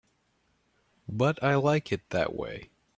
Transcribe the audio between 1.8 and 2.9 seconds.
it that way.